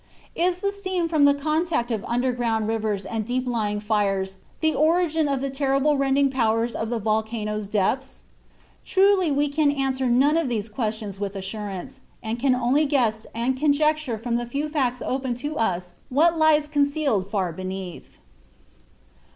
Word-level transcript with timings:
Is 0.33 0.61
the 0.61 0.71
steam 0.71 1.07
from 1.07 1.25
the 1.25 1.33
contact 1.35 1.91
of 1.91 2.03
underground 2.05 2.67
rivers 2.67 3.05
and 3.05 3.23
deep 3.23 3.45
lying 3.45 3.79
fires 3.79 4.37
the 4.59 4.73
origin 4.73 5.29
of 5.29 5.41
the 5.41 5.49
terrible 5.51 5.95
rending 5.95 6.31
powers 6.31 6.73
of 6.75 6.89
the 6.89 6.97
volcano's 6.97 7.67
depths? 7.67 8.23
Truly 8.83 9.31
we 9.31 9.47
can 9.47 9.69
answer 9.69 10.07
none 10.07 10.37
of 10.37 10.49
these 10.49 10.69
questions 10.69 11.19
with 11.19 11.35
assurance, 11.35 11.99
and 12.23 12.39
can 12.39 12.55
only 12.55 12.87
guess 12.87 13.27
and 13.35 13.55
conjecture 13.55 14.17
from 14.17 14.37
the 14.37 14.47
few 14.47 14.69
facts 14.69 15.03
open 15.05 15.35
to 15.35 15.55
us 15.59 15.93
what 16.09 16.35
lies 16.35 16.67
concealed 16.67 17.29
far 17.29 17.53
beneath. 17.53 18.17